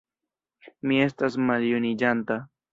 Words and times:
Mi 0.91 0.97
estas 1.09 1.39
maljuniĝanta. 1.53 2.43